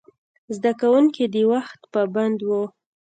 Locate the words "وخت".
1.51-1.79